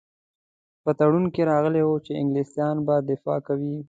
په 0.83 0.91
تړون 0.99 1.25
کې 1.33 1.47
راغلي 1.51 1.81
وو 1.85 1.95
چې 2.05 2.11
انګلیسیان 2.21 2.77
به 2.87 2.95
دفاع 3.09 3.39
کوي. 3.47 3.75